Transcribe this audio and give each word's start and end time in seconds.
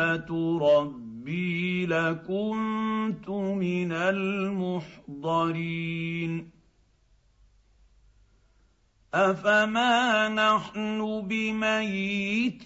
رحمه 0.00 0.58
ربي 0.58 1.86
لكنت 1.86 3.28
من 3.28 3.92
المحضرين. 3.92 5.40
أفما 9.14 10.28
نحن 10.28 11.20
بميتين؟ 11.28 12.60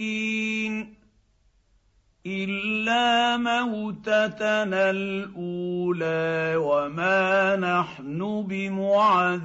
إلا 2.26 3.36
موتتنا 3.36 4.90
الأولى 4.90 6.56
وما 6.56 7.56
نحن 7.56 8.46
بمعذبين. 8.48 9.44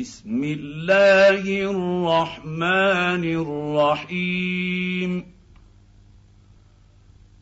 بسم 0.00 0.44
الله 0.44 1.70
الرحمن 1.70 3.24
الرحيم. 3.94 5.34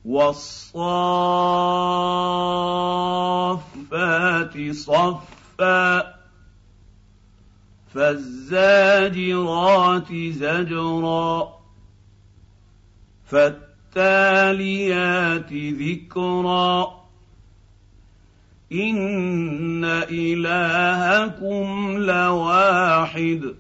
والصافات 0.05 0.73
صفا 4.73 6.15
فالزاجرات 7.95 10.15
زجرا 10.15 11.49
فالتاليات 13.27 15.53
ذكرا. 15.53 17.06
ان 18.73 19.85
الهكم 20.11 21.99
لواحد 21.99 23.55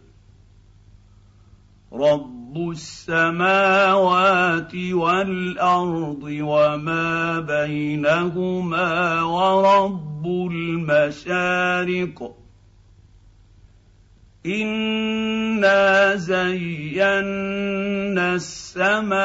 رب 1.93 2.71
السماوات 2.71 4.75
والارض 4.75 6.23
وما 6.23 7.41
بينهما 7.41 9.23
ورب 9.23 10.27
المشارق 10.51 12.37
انا 14.47 16.15
زينا 16.17 18.35
السماء 18.35 19.17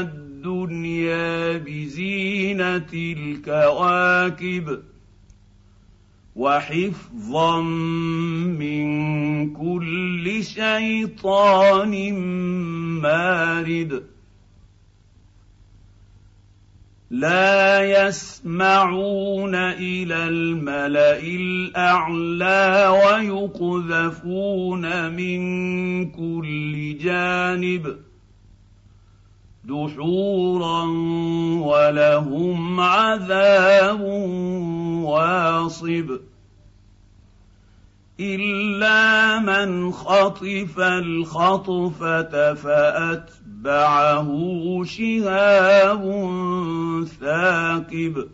الدنيا 0.00 0.21
بزينة 1.58 2.92
الكواكب 2.94 4.82
وحفظا 6.36 7.60
من 7.60 8.86
كل 9.54 10.44
شيطان 10.44 12.14
مارد. 13.02 14.02
لا 17.10 18.06
يسمعون 18.06 19.54
إلى 19.54 20.28
الملأ 20.28 21.20
الأعلى 21.20 22.88
ويقذفون 23.04 24.84
من 25.12 25.40
كل 26.10 26.98
جانب. 26.98 28.11
دحورا 29.64 30.84
ولهم 31.62 32.80
عذاب 32.80 34.00
واصب. 35.04 36.18
الا 38.20 39.38
من 39.38 39.92
خطف 39.92 40.78
الخطفه 40.78 42.54
فاتبعه 42.54 44.28
شهاب 44.84 46.02
ثاقب. 47.20 48.28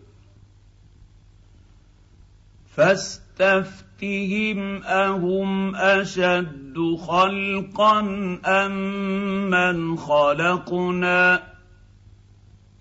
فاستفتهم 2.76 4.82
اهم 4.82 5.74
اشد 5.74 6.67
خلقا 7.06 8.00
أم 8.46 9.50
من 9.50 9.96
خلقنا؟ 9.96 11.42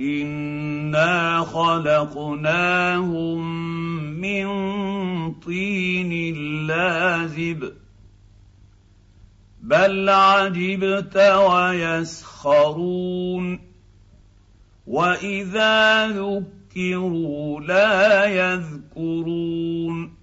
إنا 0.02 1.42
خلقناهم 1.42 3.54
من 4.04 4.48
طين 5.34 6.36
لازب. 6.68 7.74
بل 9.64 10.10
عجبت 10.10 11.18
ويسخرون. 11.18 13.60
وإذا 14.88 16.08
ذكروا 16.08 17.62
لا 17.62 18.26
يذكرون. 18.26 20.17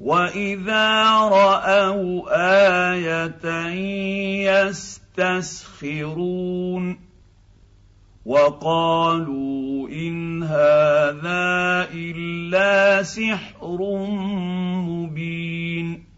واذا 0.00 1.04
راوا 1.28 2.28
إيه 2.32 3.26
يستسخرون 5.18 7.00
وقالوا 8.26 9.88
ان 9.88 10.42
هذا 10.42 11.88
الا 11.94 13.02
سحر 13.02 13.78
مبين 14.88 16.09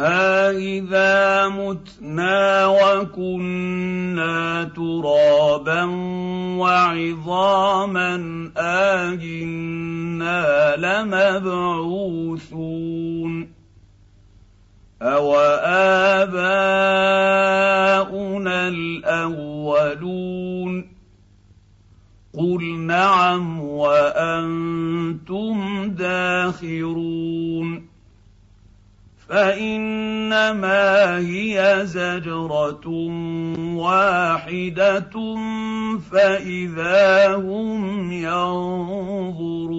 أإذا 0.00 1.48
متنا 1.48 2.66
وكنا 2.66 4.64
ترابا 4.64 5.84
وعظاما 6.58 8.14
آجنا 8.56 10.76
لمبعوثون 10.76 12.50
أوآباؤنا 15.02 16.28
الأولون 18.68 20.90
قل 22.34 22.78
نعم 22.78 23.60
وأنتم 23.60 25.56
داخرون 25.90 27.89
فإنما 29.30 31.18
هي 31.18 31.80
زجرة 31.84 32.88
واحدة 33.76 35.10
فإذا 36.12 37.34
هم 37.36 38.12
ينظرون. 38.12 39.70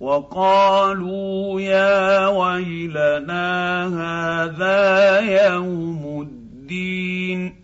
وقالوا 0.00 1.60
يا 1.60 2.28
ويلنا 2.28 3.86
هذا 3.86 5.20
يوم 5.20 6.22
الدين. 6.22 7.63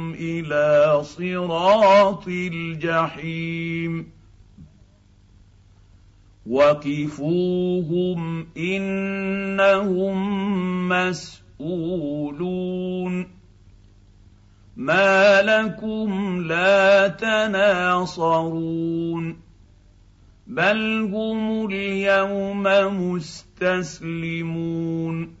إلى 0.21 0.99
صراط 1.03 2.27
الجحيم. 2.27 4.11
وقفوهم 6.49 8.47
انهم 8.57 10.19
مسئولون. 10.89 13.27
ما 14.77 15.41
لكم 15.41 16.41
لا 16.47 17.07
تناصرون. 17.07 19.37
بل 20.47 21.09
هم 21.13 21.71
اليوم 21.71 22.63
مستسلمون. 23.11 25.40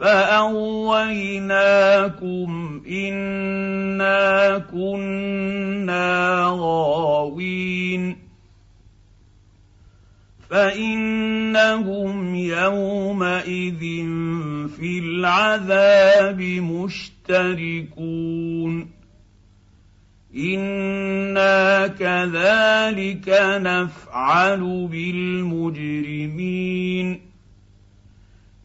فاغويناكم 0.00 1.60
انا 2.88 4.58
كنا 4.58 6.44
غاوين 6.46 8.16
فانهم 10.50 12.34
يومئذ 12.34 13.80
في 14.68 14.98
العذاب 14.98 16.40
مشتركون 17.30 18.18
أنا 20.36 21.86
كذلك 21.86 23.28
نفعل 23.62 24.88
بالمجرمين 24.90 26.48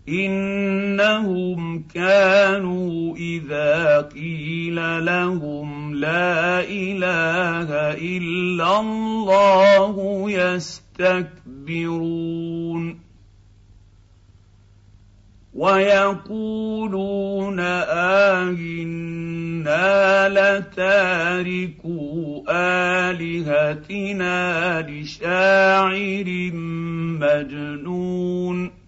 انهم 0.10 1.84
كانوا 1.94 3.16
اذا 3.16 4.02
قيل 4.02 5.06
لهم 5.06 5.96
لا 5.96 6.60
اله 6.60 7.70
الا 7.94 8.80
الله 8.80 10.26
يستكبرون 10.32 11.94
ويقولون 15.54 17.60
آهنا 18.40 19.00
لتاركوا 20.60 22.44
آلهتنا 23.10 24.82
لشاعر 24.82 26.52
مجنون 27.22 28.83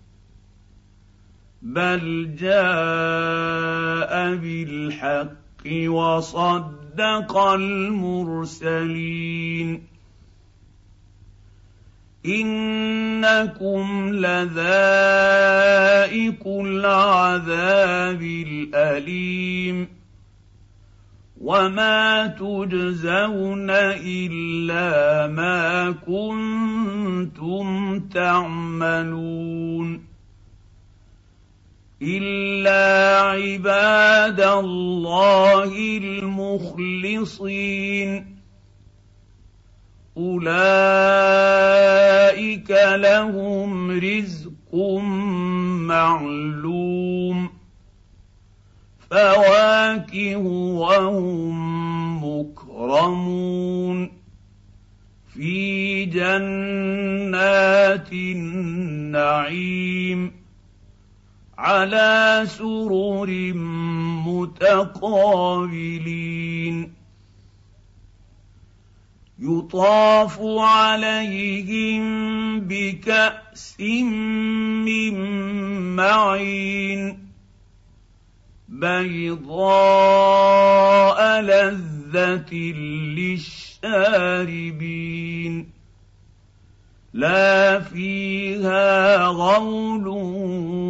بل 1.65 2.35
جاء 2.39 4.35
بالحق 4.35 5.35
وصدق 5.87 7.37
المرسلين 8.17 9.15
انكم 12.25 14.09
لذائق 14.13 14.47
العذاب 16.47 18.21
الاليم 18.21 19.87
وما 21.41 22.27
تجزون 22.27 23.69
الا 23.69 25.27
ما 25.27 25.91
كنتم 25.91 27.99
تعملون 27.99 30.04
الا 32.01 33.21
عباد 33.21 34.41
الله 34.41 35.97
المخلصين 36.37 37.55
اولئك 40.17 41.15
لهم 42.95 43.91
رزق 43.91 44.75
معلوم 45.87 47.49
فواكه 49.11 50.37
وهم 50.37 51.55
مكرمون 52.23 54.11
في 55.33 56.05
جنات 56.05 57.53
النعيم 58.13 59.65
على 61.65 62.43
سرر 62.45 63.53
متقابلين. 64.27 66.93
يطاف 69.39 70.39
عليهم 70.41 72.03
بكأس 72.59 73.79
من 74.85 75.15
معين. 75.95 77.29
بيضاء 78.69 81.41
لذة 81.41 82.53
للشاربين. 83.73 85.74
لا 87.15 87.79
فيها 87.79 89.27
غول 89.27 90.07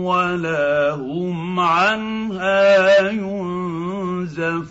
ولا 0.01 0.92
هم 0.92 1.60
عنها 1.60 3.00
ينزفون. 3.12 4.66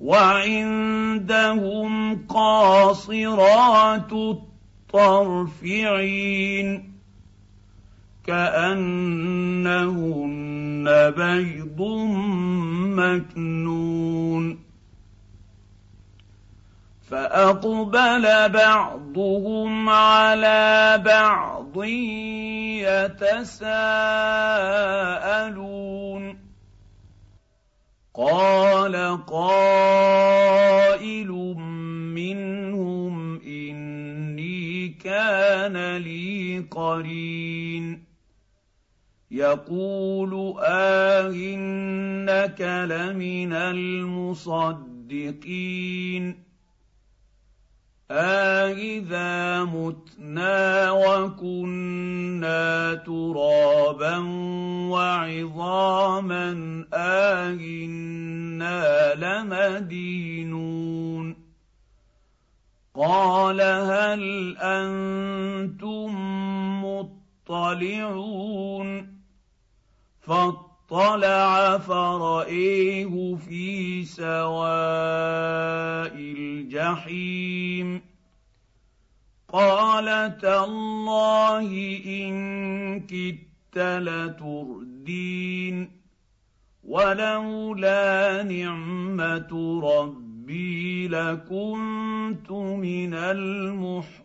وعندهم 0.00 1.06
قاصرات 2.26 4.12
الطرف 4.12 5.64
عين 5.64 6.92
كأنهن 8.26 9.64
بيض 11.16 11.82
مكنون. 12.96 14.65
فأقبل 17.10 18.48
بعضهم 18.48 19.88
على 19.88 21.02
بعض 21.04 21.84
يتساءلون. 22.82 23.66
قال 28.14 29.24
قائل 29.26 31.28
منهم 32.14 33.40
إني 33.40 34.88
كان 34.88 35.96
لي 35.96 36.58
قرين. 36.70 38.04
يقول 39.30 40.54
آهنك 40.64 42.60
لمن 42.60 43.52
المصدقين. 43.52 46.45
أإذا 48.10 49.64
متنا 49.64 50.90
وكنا 50.90 52.94
ترابا 52.94 54.18
وعظاما 54.90 56.50
أإنا 56.94 59.14
لمدينون. 59.14 61.36
قال 62.94 63.60
هل 63.60 64.56
أنتم 64.58 66.14
مطلعون؟ 66.84 69.16
فاطلع 70.88 71.78
فرأيه 71.78 73.36
في 73.36 74.04
سواء 74.04 74.76
الجحيم. 76.16 78.00
قال 79.48 80.38
تالله 80.38 81.70
إن 82.06 83.00
كدت 83.00 83.78
لتردين 83.78 85.16
ولولا 86.84 88.42
نعمة 88.42 89.80
ربي 89.84 91.08
لكنت 91.08 92.50
من 92.50 93.14
المحضرين. 93.14 94.16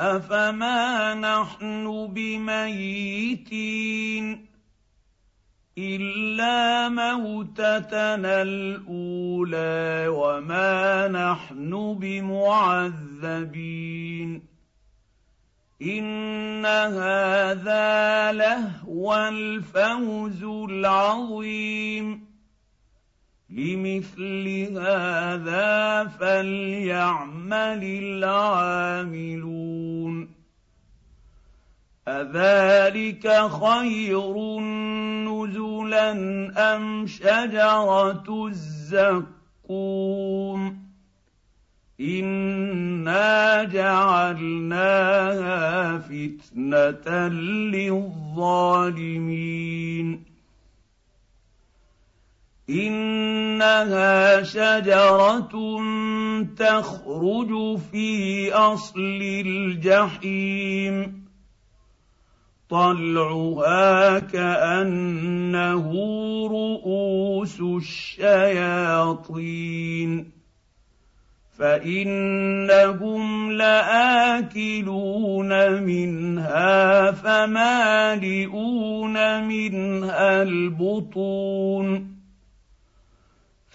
افما 0.00 1.14
نحن 1.14 2.06
بميتين 2.14 3.66
الا 5.78 6.88
موتتنا 6.88 8.42
الاولى 8.42 10.08
وما 10.08 11.08
نحن 11.08 11.94
بمعذبين 12.00 13.30
ان 15.82 16.66
هذا 16.66 18.32
لهو 18.32 19.16
الفوز 19.16 20.44
العظيم 20.44 22.29
لمثل 23.50 24.48
هذا 24.78 26.04
فليعمل 26.04 27.84
العاملون. 27.84 29.60
أذلك 32.08 33.48
خير 33.48 34.60
نزلا 34.60 36.12
أم 36.76 37.06
شجرة 37.06 38.46
الزقوم؟ 39.68 40.80
إنا 42.00 43.64
جعلناها 43.64 44.88
فتنة 45.98 47.28
للظالمين. 47.28 48.30
إنها 52.70 54.42
شجرة 54.42 55.80
تخرج 56.56 57.78
في 57.92 58.52
أصل 58.52 59.20
الجحيم. 59.46 61.24
طلعها 62.70 64.18
كأنه 64.18 65.92
رؤوس 66.50 67.60
الشياطين. 67.60 69.20
فإنهم 71.58 73.52
لآكلون 73.52 75.02
منها 75.82 77.10
فمالئون 77.10 78.34
منها 79.48 80.42
البطون. 80.42 82.09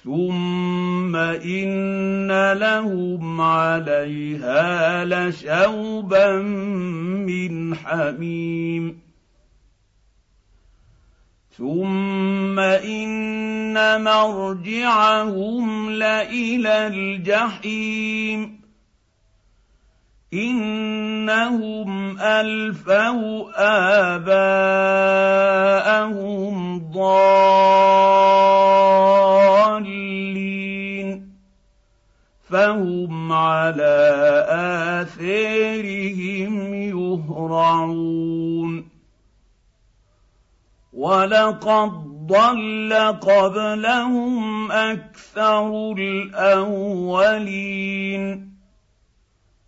ثم 0.05 1.15
ان 1.15 2.53
لهم 2.53 3.41
عليها 3.41 5.05
لشوبا 5.05 6.41
من 7.25 7.75
حميم 7.75 8.99
ثم 11.57 12.59
ان 12.59 14.03
مرجعهم 14.03 15.89
لالى 15.89 16.87
الجحيم 16.87 18.61
انهم 20.33 22.19
الفوا 22.19 23.51
اباءهم 24.15 25.15
ضالين 26.91 28.35
فهم 32.55 33.31
على 33.31 33.97
آثارهم 35.03 36.53
يهرعون. 36.73 38.71
ولقد 40.93 41.91
ضل 42.27 42.93
قبلهم 43.21 44.71
أكثر 44.71 45.91
الاولين. 45.97 47.45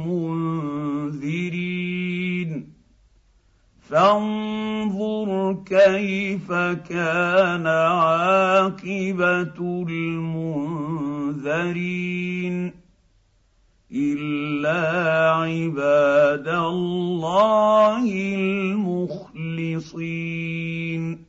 منذرين. 0.08 1.99
فانظر 3.90 5.56
كيف 5.66 6.52
كان 6.88 7.66
عاقبة 7.66 9.58
المنذرين 9.88 11.50
إلا 13.92 14.80
عباد 15.34 16.48
الله 16.48 18.04
المخلصين. 19.94 21.24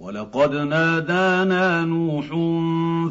ولقد 0.00 0.54
نادانا 0.54 1.84
نوح 1.84 2.26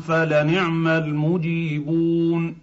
فلنعم 0.07 0.87
المجيبون. 0.87 2.62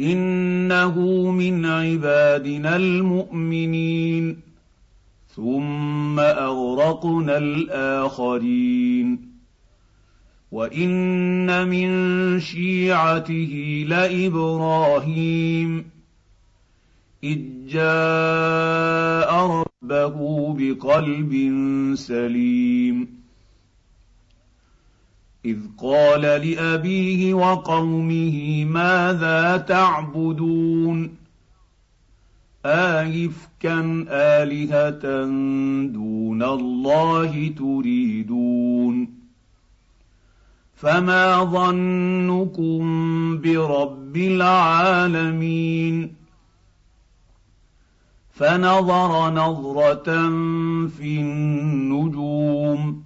إنه 0.00 1.30
من 1.30 1.66
عبادنا 1.66 2.76
المؤمنين. 2.76 4.36
ثم 5.36 6.20
أغرقنا 6.20 7.38
الآخرين. 7.38 9.36
وإن 10.52 11.68
من 11.68 11.90
شيعته 12.40 13.84
لإبراهيم. 13.88 15.84
إذ 17.24 17.38
جاء 17.68 19.46
ربه 19.46 20.54
بقلب 20.58 21.32
سليم. 21.94 23.25
إذ 25.46 25.58
قال 25.78 26.20
لأبيه 26.20 27.34
وقومه 27.34 28.64
ماذا 28.64 29.56
تعبدون؟ 29.56 31.16
آيفكا 32.66 34.06
آلهة 34.08 35.24
دون 35.92 36.42
الله 36.42 37.54
تريدون. 37.58 39.08
فما 40.74 41.44
ظنكم 41.44 42.82
برب 43.40 44.16
العالمين؟ 44.16 46.14
فنظر 48.32 49.30
نظرة 49.30 50.28
في 50.88 51.20
النجوم. 51.20 53.05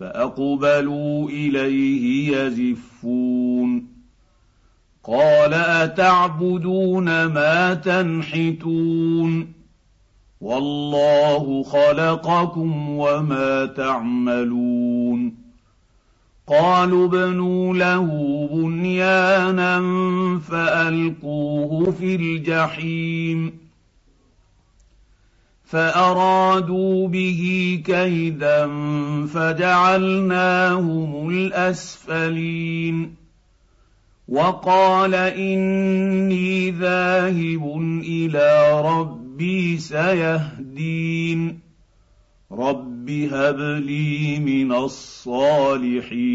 فأقبلوا 0.00 1.28
إليه 1.28 2.36
يزفون. 2.36 3.88
قال 5.04 5.54
أتعبدون 5.54 7.24
ما 7.24 7.74
تنحتون؟ 7.74 9.52
والله 10.40 11.62
خلقكم 11.62 12.88
وما 12.90 13.66
تعملون. 13.66 15.34
قالوا 16.46 17.06
ابنوا 17.06 17.74
له 17.74 18.08
بنيانا 18.52 19.80
فألقوه 20.50 21.90
في 21.90 22.16
الجحيم. 22.16 23.65
فارادوا 25.66 27.08
به 27.08 27.42
كيدا 27.84 28.66
فجعلناهم 29.26 31.28
الاسفلين 31.28 33.14
وقال 34.28 35.14
اني 35.14 36.70
ذاهب 36.70 37.78
إلى 38.04 38.80
ربي 38.84 39.78
سيهدين 39.78 41.58
رب 42.52 43.10
هب 43.10 43.60
لي 43.60 44.38
من 44.38 44.72
الصالحين 44.72 46.26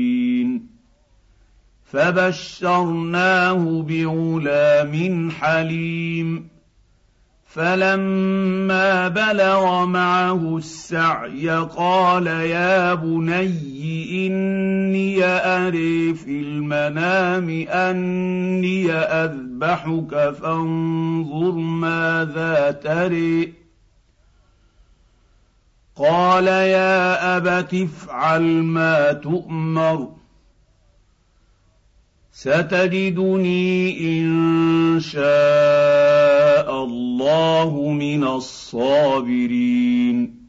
فبشرناه 1.84 3.82
بغلام 3.82 5.32
حليم 5.32 6.48
فلما 7.54 9.08
بلغ 9.08 9.86
معه 9.86 10.58
السعي 10.58 11.50
قال 11.50 12.28
يا 12.28 12.94
بني 12.94 14.28
اني 14.28 15.26
اري 15.26 16.14
في 16.14 16.42
المنام 16.42 17.50
اني 17.70 18.92
اذبحك 18.92 20.34
فانظر 20.42 21.52
ماذا 21.52 22.72
تري. 22.72 23.54
قال 25.96 26.48
يا 26.48 27.38
ابت 27.38 27.74
افعل 27.74 28.42
ما 28.64 29.14
تؤمر 29.14 30.22
ستجدني 32.32 34.00
ان 34.00 35.00
شاء 35.00 36.71
الله 37.22 37.92
من 37.92 38.24
الصابرين. 38.24 40.42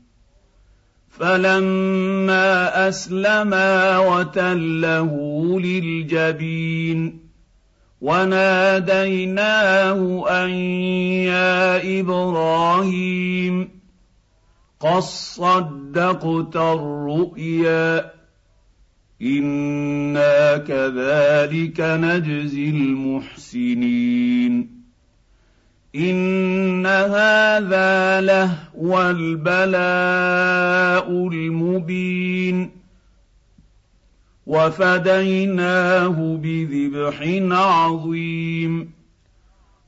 فلما 1.11 2.89
أسلما 2.89 3.99
وتله 3.99 5.11
للجبين. 5.61 7.19
وناديناه 8.01 10.01
أن 10.45 10.51
يا 11.31 12.01
إبراهيم 12.01 13.69
قد 14.81 15.03
صدقت 15.03 16.57
الرؤيا. 16.57 18.13
إنا 19.23 20.57
كذلك 20.57 21.81
نجزي 21.81 22.69
المحسنين. 22.69 24.72
ان 25.95 26.87
هذا 26.87 28.21
لهو 28.21 29.11
البلاء 29.11 29.69
المبين 31.29 32.71
وفديناه 34.47 36.39
بذبح 36.43 37.17
عظيم 37.59 38.93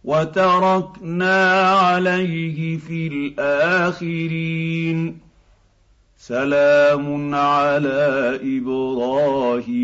وتركنا 0.05 1.71
عليه 1.71 2.77
في 2.77 3.07
الاخرين 3.39 4.45
سلام 6.19 7.35
على 7.35 8.41
إبراهيم 8.43 9.84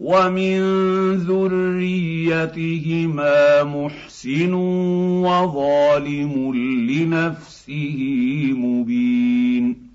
ومن 0.00 0.60
ذريتهما 1.28 3.36
محسن 3.62 4.52
وظالم 5.24 6.32
لنفسه 6.88 7.98
مبين. 8.56 9.90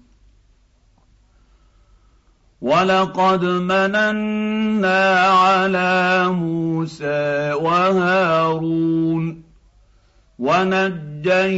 ولقد 2.61 3.45
مننا 3.45 5.19
على 5.19 6.25
موسى 6.29 7.53
وهارون 7.53 9.41
ونجيناهما 10.39 11.51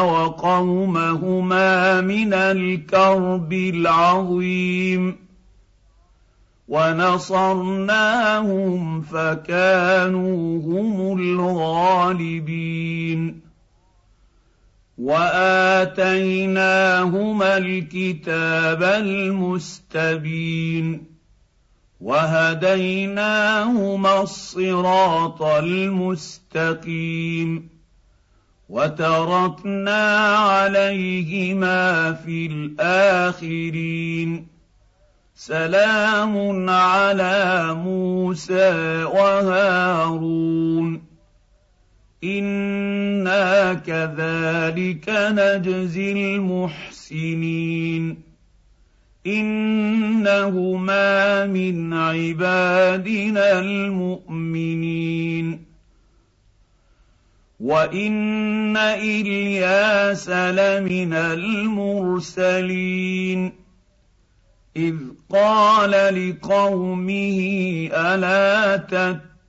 وقومهما 0.00 2.00
من 2.00 2.34
الكرب 2.34 3.52
العظيم 3.52 5.23
ونصرناهم 6.68 9.02
فكانوا 9.02 10.62
هم 10.62 11.18
الغالبين. 11.18 13.40
وآتيناهما 14.98 17.56
الكتاب 17.56 18.82
المستبين. 18.82 21.06
وهديناهما 22.00 24.22
الصراط 24.22 25.42
المستقيم. 25.42 27.68
وتركنا 28.68 30.36
عليهما 30.36 32.12
في 32.12 32.46
الآخرين. 32.46 34.53
سلام 35.36 36.70
على 36.70 37.74
موسى 37.74 39.04
وهارون. 39.04 41.02
إنا 42.24 43.74
كذلك 43.74 45.04
نجزي 45.08 46.12
المحسنين. 46.12 48.22
إنهما 49.26 51.46
من 51.46 51.92
عبادنا 51.92 53.58
المؤمنين. 53.58 55.64
وإن 57.60 58.76
إلياس 58.76 60.30
لمن 60.30 61.12
المرسلين. 61.12 63.63
اذ 64.76 64.94
قال 65.32 65.90
لقومه 65.90 67.38
الا 67.92 68.76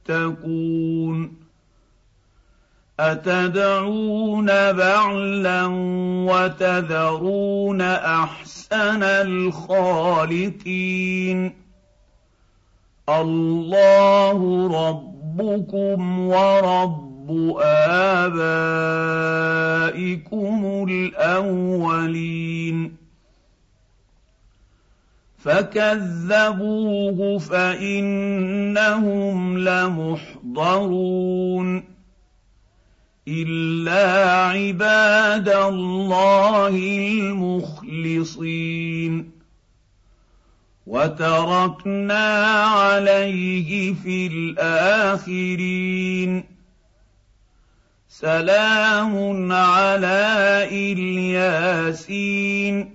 تتقون 0.07 1.45
اتدعون 2.99 4.45
بعلا 4.71 5.65
وتذرون 6.29 7.81
احسن 7.81 9.03
الخالقين 9.03 10.85
الله 13.09 14.67
ربكم 14.89 16.19
ورب 16.19 17.31
ابائكم 18.15 19.05
الاولين 20.89 21.85
فكذبوه 25.45 27.39
فانهم 27.39 28.57
لمحضرون 29.57 31.03
الا 33.27 34.31
عباد 34.41 35.49
الله 35.49 36.69
المخلصين 37.09 38.51
وتركنا 40.87 42.53
عليه 42.63 43.93
في 43.93 44.27
الاخرين 44.27 45.75
سلام 48.09 49.51
على 49.51 50.67
الياسين 50.71 52.94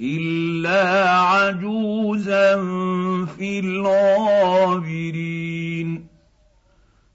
الا 0.00 1.10
عجوزا 1.10 2.56
في 3.26 3.60
الغابرين 3.60 5.30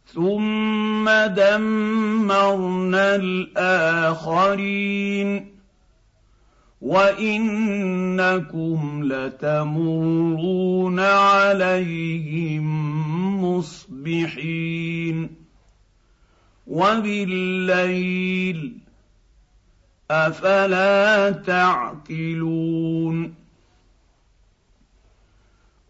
ثم 0.05 1.09
دمرنا 1.35 3.15
الاخرين 3.15 4.75
وانكم 6.81 8.79
لتمرون 9.03 10.99
عليهم 10.99 12.65
مصبحين 13.43 15.29
وبالليل 16.67 18.84
أفلا 20.11 21.31
تعقلون 21.31 23.35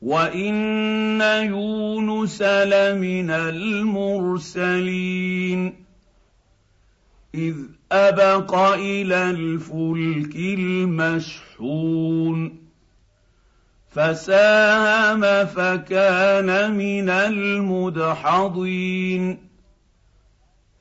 وإن 0.01 1.21
يونس 1.21 2.41
لمن 2.41 3.29
المرسلين 3.51 5.75
إذ 7.35 7.55
أبق 7.91 8.55
إلى 8.73 9.29
الفلك 9.29 10.35
المشحون 10.35 12.57
فساهم 13.89 15.45
فكان 15.45 16.77
من 16.77 17.09
المدحضين 17.09 18.75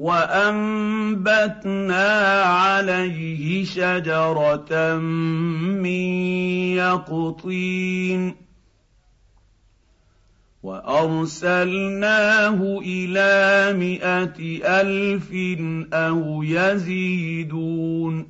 وأنبتنا 0.00 1.62
عليه 2.42 3.64
شجرة 3.64 4.96
من 4.96 6.10
يقطين 6.80 8.36
وأرسلناه 10.62 12.58
إلى 12.82 13.72
مائه 13.78 14.60
ألف 14.80 15.32
أو 15.92 16.42
يزيدون 16.42 18.28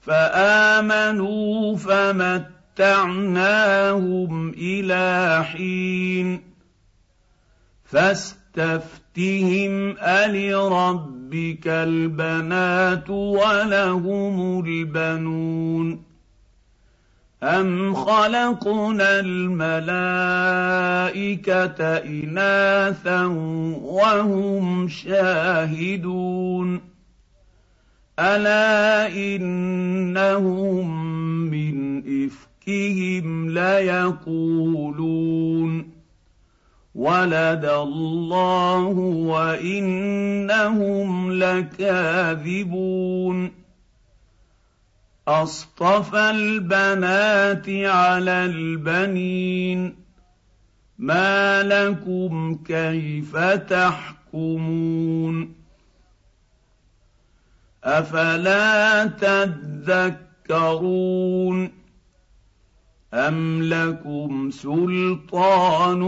فآمنوا 0.00 1.76
فمتعناهم 1.76 2.48
إلى 4.48 5.44
حين 5.44 6.42
فاستفتهم 9.16 9.96
الربك 10.54 11.66
البنات 11.66 13.10
ولهم 13.10 14.64
البنون 14.66 16.02
أم 17.42 17.94
خلقنا 17.94 19.20
الملائكة 19.20 20.06
إناثا 21.96 23.24
وهم 23.82 24.88
شاهدون 24.88 26.80
ألا 28.18 29.06
إنهم 29.16 30.90
من 31.50 31.98
إفكهم 32.26 33.50
ليقولون 33.50 35.20
ولد 37.00 37.64
الله 37.64 38.84
وإنهم 39.32 41.32
لكاذبون. 41.32 43.38
أصطفى 45.28 46.30
البنات 46.30 47.68
على 47.68 48.44
البنين. 48.44 49.96
ما 50.98 51.62
لكم 51.62 52.58
كيف 52.66 53.36
تحكمون؟ 53.36 55.54
أفلا 57.84 59.06
تذكرون؟ 60.48 61.79
أَمْ 63.14 63.62
لَكُمْ 63.62 64.50
سُلْطَانٌ 64.50 66.00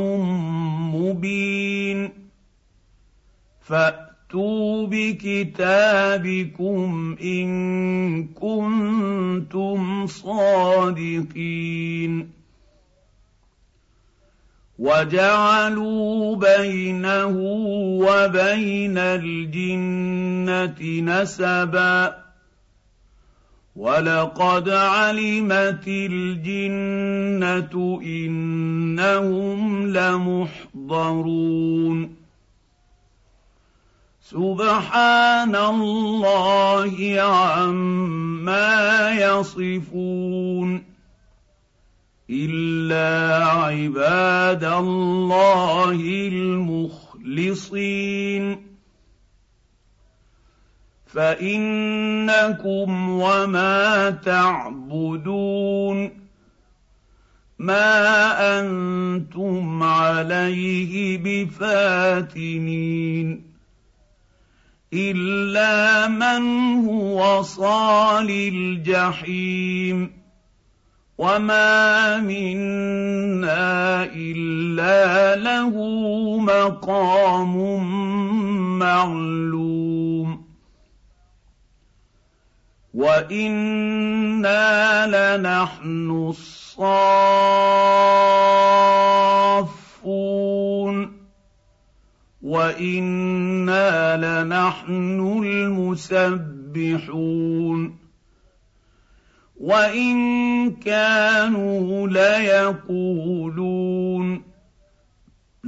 مُّبِينٌ 0.94 2.10
فَأْتُوا 3.60 4.86
بِكِتَابِكُمْ 4.86 6.26
إِن 7.22 7.48
كُنتُمْ 8.28 10.06
صَادِقِينَ 10.06 11.52
وَجَعَلُوا 14.78 16.36
بَيْنَهُ 16.36 17.36
وَبَيْنَ 17.98 18.98
الْجِنَّةِ 18.98 20.80
نَسَبًا 21.00 22.21
ولقد 23.82 24.68
علمت 24.68 25.84
الجنه 25.88 27.74
انهم 28.02 29.86
لمحضرون 30.86 31.36
سبحان 34.20 35.56
الله 35.56 37.20
عما 37.20 39.10
يصفون 39.10 40.84
الا 42.30 43.46
عباد 43.46 44.64
الله 44.64 46.00
المخلصين 46.32 47.82
فإنكم 51.12 53.08
وما 53.08 54.10
تعبدون 54.10 56.10
ما 57.58 58.60
أنتم 58.60 59.82
عليه 59.82 61.18
بفاتنين 61.18 63.42
إلا 64.92 66.08
من 66.08 66.42
هو 66.84 67.42
صال 67.42 68.30
الجحيم 68.30 70.12
وما 71.18 72.18
منا 72.18 74.04
إلا 74.04 75.36
له 75.36 75.70
مقام 76.38 77.56
معلوم 78.78 80.51
وأنا 82.94 84.56
لنحن 85.06 86.10
الصافون 86.28 87.62
وأنا 92.42 94.16
لنحن 94.16 95.42
المسبحون 95.44 97.12
وان 99.60 100.70
كانوا 100.70 102.08
ليقولون 102.08 103.62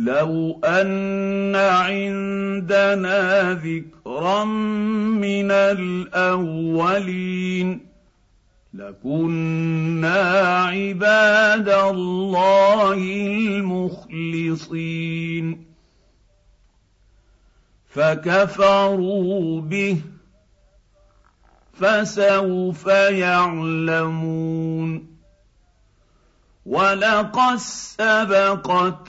لو 0.04 0.60
ان 0.64 1.56
عندنا 1.56 3.52
ذكرا 3.54 4.44
من 4.44 5.50
الاولين 5.50 7.00
لكنا 8.74 10.40
عباد 10.66 11.68
الله 11.68 12.94
المخلصين 14.46 15.64
فكفروا 17.88 19.60
به 19.60 20.00
فسوف 21.72 22.86
يعلمون 23.26 24.34
ولقد 26.66 27.56
سبقت 27.56 29.08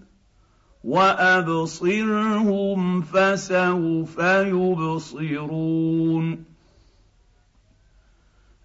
وابصرهم 0.83 2.79
فسوف 3.01 4.19
يبصرون 4.53 5.71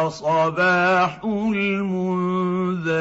صباح 0.09 1.19
المنذرين 1.25 2.91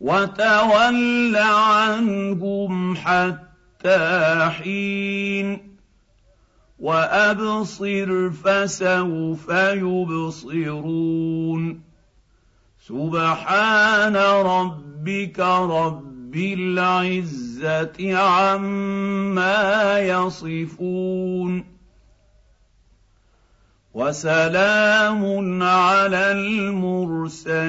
وتول 0.00 1.36
عنهم 1.36 2.96
حتى 2.96 4.50
حين 4.50 5.76
وأبصر 6.78 8.30
فسوف 8.30 9.48
يبصرون. 9.50 10.82
سبحان 12.88 14.16
ربك 14.16 15.40
رب 15.40 16.08
بالعزه 16.30 18.16
عما 18.16 19.98
يصفون. 19.98 21.64
وسلام 23.94 25.62
على 25.62 26.32
المرسلين. 26.32 27.68